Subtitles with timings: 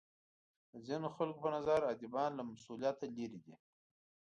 [0.71, 3.55] د ځینو خلکو په نظر ادیبان له مسولیت لرې دي.